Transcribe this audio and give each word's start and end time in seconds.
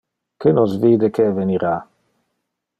Que 0.45 0.53
nos 0.57 0.71
vide 0.85 1.11
que 1.17 1.27
evenira. 1.33 1.75